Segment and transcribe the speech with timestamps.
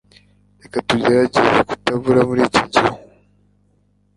[0.61, 2.95] Reka tugerageze kutabura muri iki gihu